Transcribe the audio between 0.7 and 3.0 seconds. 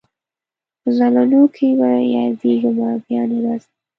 په زولنو کي به یادېږمه